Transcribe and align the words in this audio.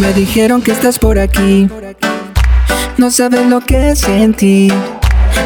Me 0.00 0.14
dijeron 0.14 0.62
que 0.62 0.72
estás 0.72 0.98
por 0.98 1.18
aquí. 1.18 1.68
No 2.96 3.10
sabes 3.10 3.46
lo 3.46 3.60
que 3.60 3.94
sentí. 3.94 4.72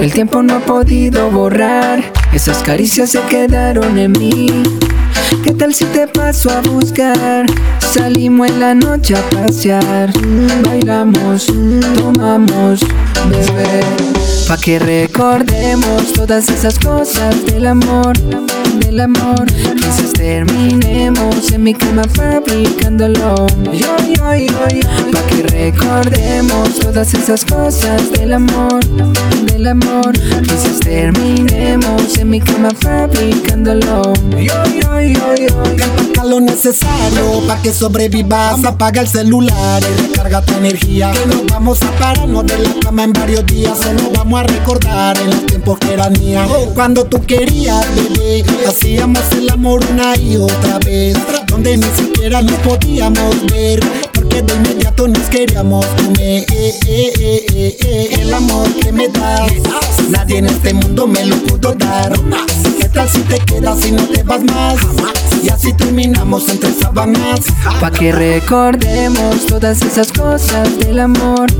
El 0.00 0.12
tiempo 0.12 0.40
no 0.40 0.54
ha 0.54 0.60
podido 0.60 1.32
borrar. 1.32 2.00
Esas 2.32 2.62
caricias 2.62 3.10
se 3.10 3.20
quedaron 3.22 3.98
en 3.98 4.12
mí. 4.12 4.62
¿Qué 5.42 5.52
tal 5.52 5.74
si 5.74 5.84
te 5.86 6.06
paso 6.06 6.50
a 6.50 6.60
buscar? 6.60 7.46
Salimos 7.80 8.48
en 8.48 8.60
la 8.60 8.74
noche 8.74 9.16
a 9.16 9.30
pasear. 9.30 10.12
Bailamos, 10.62 11.46
tomamos, 11.96 12.80
bebé. 13.28 13.80
Pa' 14.48 14.56
que 14.56 14.78
recordemos 14.78 16.12
todas 16.12 16.48
esas 16.48 16.78
cosas 16.78 17.44
del 17.46 17.66
amor, 17.66 18.16
del 18.78 19.00
amor. 19.00 19.44
Quizás 19.46 20.12
terminemos 20.12 21.50
en 21.50 21.64
mi 21.64 21.74
cama 21.74 22.04
fabricándolo. 22.14 23.46
Yo, 23.72 23.96
yo, 24.06 24.34
yo. 24.36 25.10
Pa' 25.10 25.26
que 25.26 25.42
recordemos 25.42 26.78
todas 26.78 27.12
esas 27.14 27.44
cosas 27.44 28.12
del 28.12 28.34
amor, 28.34 28.84
del 29.46 29.66
amor. 29.66 30.12
Quizás 30.42 30.78
terminemos 30.78 32.16
en 32.16 32.30
mi 32.30 32.40
cama 32.40 32.70
fabricándolo. 32.80 34.12
Yo, 34.30 34.64
yo, 34.80 34.95
necesario 36.66 37.46
para 37.46 37.62
que 37.62 37.72
sobrevivas. 37.72 38.64
Apaga 38.64 39.00
el 39.00 39.08
celular 39.08 39.82
y 39.82 40.02
recarga 40.08 40.42
tu 40.42 40.54
energía. 40.54 41.12
Que 41.12 41.26
nos 41.26 41.46
vamos 41.46 41.80
a 41.82 41.90
pararnos 41.92 42.46
de 42.46 42.58
la 42.58 42.74
cama 42.80 43.04
en 43.04 43.12
varios 43.12 43.46
días. 43.46 43.78
Se 43.78 43.92
nos 43.94 44.12
vamos 44.12 44.40
a 44.40 44.42
recordar 44.44 45.16
en 45.18 45.30
los 45.30 45.46
tiempos 45.46 45.78
que 45.78 45.92
eran 45.92 46.12
mías. 46.14 46.48
Cuando 46.74 47.04
tú 47.04 47.24
querías, 47.24 47.86
bebé, 47.94 48.44
hacíamos 48.66 49.22
el 49.32 49.50
amor 49.50 49.84
una 49.92 50.16
y 50.16 50.36
otra 50.36 50.78
vez. 50.80 51.16
Donde 51.46 51.76
ni 51.76 51.86
siquiera 51.96 52.42
nos 52.42 52.58
podíamos 52.60 53.46
ver. 53.52 53.80
Eh, 55.48 56.44
eh, 56.86 57.76
eh, 57.80 58.08
el 58.20 58.34
amor 58.34 58.68
que 58.74 58.90
me 58.92 59.08
das, 59.08 59.52
nadie 60.10 60.38
en 60.38 60.46
este 60.46 60.74
mundo 60.74 61.06
me 61.06 61.24
lo 61.24 61.36
pudo 61.36 61.72
dar. 61.74 62.12
¿Qué 62.80 62.88
tal 62.88 63.08
si 63.08 63.20
te 63.20 63.38
quedas 63.38 63.86
y 63.86 63.92
no 63.92 64.02
te 64.08 64.22
vas 64.24 64.42
más? 64.42 64.76
Y 65.42 65.48
así 65.48 65.72
terminamos 65.74 66.48
entre 66.48 66.72
sábanas. 66.72 67.40
Pa' 67.80 67.90
que 67.90 68.10
recordemos 68.10 69.46
todas 69.46 69.82
esas 69.82 70.10
cosas 70.10 70.78
del 70.78 70.98
amor, 70.98 71.52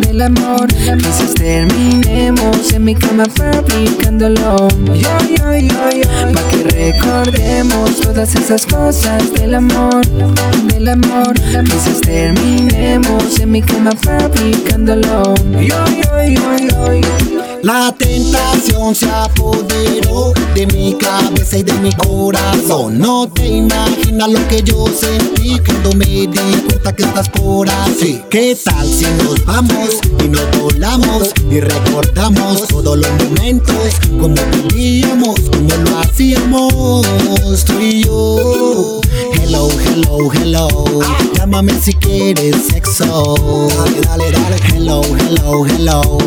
del 0.00 0.22
amor. 0.22 0.68
Quizás 0.68 1.34
terminemos 1.34 2.72
en 2.72 2.84
mi 2.84 2.94
cama 2.94 3.24
fabricándolo. 3.34 4.68
Pa' 4.68 6.42
que 6.50 6.62
recordemos 6.64 8.00
todas 8.00 8.34
esas 8.34 8.66
cosas 8.66 9.32
del 9.32 9.54
amor, 9.54 10.06
del 10.68 10.88
amor. 10.88 11.34
Quizás 11.64 12.00
terminemos 12.02 13.23
en 13.40 13.50
mi 13.50 13.62
cama 13.62 13.92
fabricándolo. 14.02 15.34
Yo, 15.52 15.84
yo, 15.86 16.24
yo, 16.28 16.56
yo, 16.58 16.94
yo. 16.94 17.42
La 17.62 17.94
tentación 17.96 18.94
se 18.94 19.08
apoderó 19.10 20.32
de 20.54 20.66
mi 20.66 20.73
y 21.52 21.62
de 21.62 21.74
mi 21.74 21.92
corazón. 21.92 22.98
No 22.98 23.28
te 23.28 23.46
imaginas 23.46 24.30
lo 24.30 24.48
que 24.48 24.62
yo 24.62 24.86
sentí 24.88 25.58
cuando 25.58 25.92
me 25.92 26.06
di 26.06 26.28
cuenta 26.66 26.96
que 26.96 27.02
estás 27.02 27.28
por 27.28 27.68
así. 27.68 28.22
¿Qué 28.30 28.56
tal 28.64 28.88
si 28.88 29.04
nos 29.22 29.44
vamos 29.44 29.98
y 30.24 30.28
nos 30.28 30.58
volamos 30.58 31.32
y 31.50 31.60
recordamos 31.60 32.66
todos 32.68 32.96
los 32.96 33.10
momentos 33.22 33.76
como 34.18 34.34
vivíamos, 34.68 35.38
como 35.50 35.68
lo 35.68 35.98
hacíamos 35.98 37.64
tú 37.66 37.78
y 37.78 38.04
yo? 38.04 39.00
Hello, 39.34 39.68
hello, 39.68 40.32
hello. 40.32 40.68
Llámame 41.36 41.72
si 41.80 41.92
quieres 41.92 42.56
sexo. 42.72 43.68
Dale, 43.68 44.00
dale, 44.00 44.30
dale. 44.30 44.56
Hello, 44.74 45.02
hello, 45.02 45.66
hello. 45.66 46.18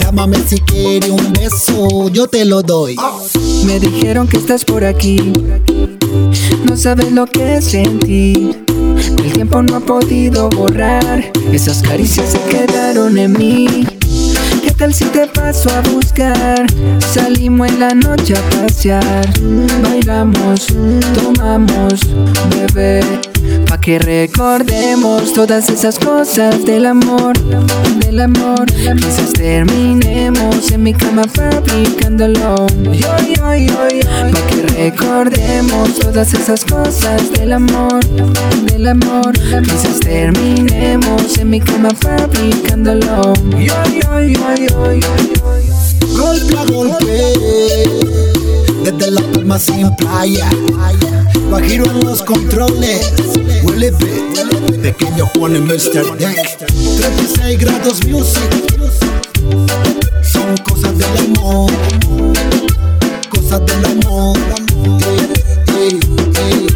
Llámame 0.00 0.36
si 0.46 0.60
quieres 0.60 1.10
un 1.10 1.32
beso. 1.32 2.08
Yo 2.10 2.26
te 2.26 2.44
lo 2.44 2.62
doy. 2.62 2.96
Me 3.64 3.80
dijeron 3.80 4.28
que 4.28 4.36
estás 4.36 4.64
por 4.64 4.84
aquí. 4.84 5.32
No 6.64 6.76
sabes 6.76 7.12
lo 7.12 7.26
que 7.26 7.60
sentí. 7.62 8.56
El 9.24 9.32
tiempo 9.32 9.62
no 9.62 9.76
ha 9.76 9.80
podido 9.80 10.48
borrar. 10.50 11.30
Esas 11.52 11.82
caricias 11.82 12.32
se 12.32 12.40
quedaron 12.50 13.16
en 13.18 13.32
mí. 13.32 13.86
¿Qué 14.62 14.72
tal 14.72 14.92
si 14.92 15.04
te 15.06 15.26
paso 15.28 15.70
a 15.70 15.80
buscar? 15.90 16.66
Salimos 17.12 17.68
en 17.68 17.80
la 17.80 17.94
noche 17.94 18.34
a 18.36 18.42
pasear. 18.50 19.26
Bailamos, 19.82 20.66
tomamos, 21.14 22.00
bebé. 22.50 23.00
Pa' 23.68 23.78
que 23.80 23.98
recordemos 23.98 25.32
todas 25.32 25.68
esas 25.70 25.98
cosas 25.98 26.64
del 26.64 26.86
amor, 26.86 27.36
del 27.98 28.20
amor. 28.20 28.66
Quizás 28.66 29.32
terminemos 29.32 30.70
en 30.70 30.82
mi 30.82 30.92
cama 30.92 31.24
fabricándolo. 31.32 32.66
Pa' 34.32 34.46
que 34.48 34.62
recordemos 34.76 35.98
todas 35.98 36.32
esas 36.34 36.64
cosas 36.64 37.32
del 37.32 37.52
amor, 37.52 38.04
del 38.66 38.88
amor. 38.88 39.32
Quizás 39.64 40.00
terminemos 40.00 41.36
en 41.38 41.50
mi 41.50 41.60
cama 41.60 41.90
fabricándolo. 42.00 43.32
Golpe 46.16 46.58
a 46.58 46.64
golpe. 46.64 47.34
Desde 48.84 49.10
la 49.10 49.20
palma 49.32 49.58
sin 49.58 49.94
playa. 49.96 50.48
Guajiro 51.50 51.84
en 51.90 52.04
los 52.04 52.22
controles 52.22 53.12
huele 53.76 53.90
B. 53.90 54.82
Pequeño 54.82 55.26
Juan 55.34 55.56
en 55.56 55.64
Mr. 55.66 56.16
Deck. 56.16 56.56
36 56.66 57.58
grados 57.58 58.04
music. 58.06 58.50
Son 60.22 60.56
cosas 60.64 60.96
del 60.96 61.36
amor. 61.36 61.70
Cosas 63.28 63.60
del 63.66 63.84
amor. 63.84 64.36
Ey, 65.78 65.90
ey, 65.90 66.00
ey. 66.36 66.75